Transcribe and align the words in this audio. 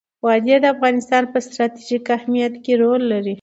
وادي 0.25 0.55
د 0.61 0.65
افغانستان 0.75 1.23
په 1.31 1.37
ستراتیژیک 1.45 2.05
اهمیت 2.17 2.53
کې 2.63 2.73
رول 2.81 3.01
لري. 3.11 3.29